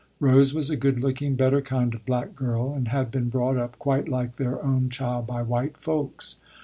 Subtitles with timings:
[0.19, 3.77] Rose was a good looking, better kind of black girl, and had been brought up
[3.77, 6.37] quite like their own child by white folks.